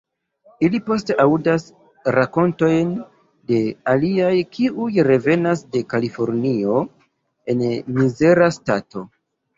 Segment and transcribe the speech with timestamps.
[0.67, 1.65] Ili poste aŭdas
[2.15, 2.95] rakontojn
[3.51, 3.61] de
[3.93, 6.81] aliaj kiuj revenas de Kalifornio
[7.55, 7.63] en
[8.01, 9.07] mizera stato.